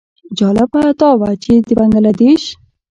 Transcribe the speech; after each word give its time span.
جالبه 0.39 0.81
دا 0.99 1.09
وه 1.19 1.31
چې 1.43 1.53
د 1.67 1.69
بنګله 1.77 2.11
دېش. 2.19 2.43